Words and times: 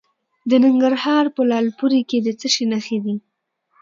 د 0.49 0.51
ننګرهار 0.65 1.25
په 1.35 1.41
لعل 1.49 1.67
پورې 1.79 1.99
کې 2.09 2.17
د 2.21 2.27
څه 2.39 2.47
شي 2.53 2.65
نښې 2.71 2.97
دي؟ 3.05 3.15